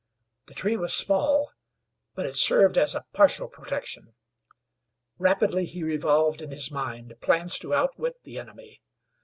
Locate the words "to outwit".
7.59-8.23